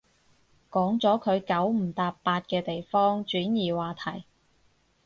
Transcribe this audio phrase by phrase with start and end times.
[0.71, 4.25] 講咗佢九唔搭八嘅地方，轉移話題